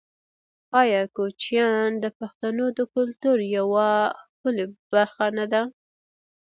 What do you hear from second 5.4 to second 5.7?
ده؟